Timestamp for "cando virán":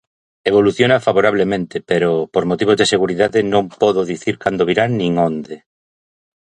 4.43-4.91